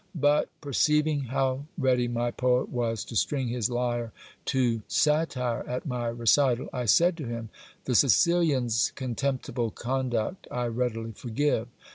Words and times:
But, 0.19 0.49
perceiving 0.61 1.25
how 1.25 1.65
ready 1.77 2.07
my 2.07 2.31
poet 2.31 2.69
was 2.69 3.05
to 3.05 3.15
string 3.15 3.49
his 3.49 3.69
lyre 3.69 4.11
to 4.45 4.81
satire 4.87 5.63
at 5.69 5.85
my 5.85 6.07
recital, 6.07 6.69
I 6.73 6.85
said 6.85 7.15
to 7.17 7.27
him— 7.27 7.49
The 7.85 7.93
Sicilian's 7.93 8.91
contemptible 8.95 9.69
conduct 9.69 10.47
I 10.49 10.65
readily 10.69 11.11
forgive. 11.11 11.67